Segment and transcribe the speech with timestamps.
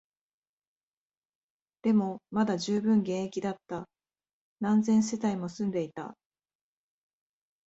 [1.83, 3.87] でも、まだ充分現役だった、
[4.59, 6.17] 何千世帯も住んでいた